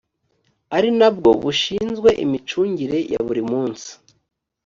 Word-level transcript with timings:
ari 0.75 0.89
nabwo 0.99 1.29
bushinzwe 1.41 2.09
imicungire 2.23 2.97
ya 3.11 3.19
buri 3.25 3.43
munsi 3.51 3.89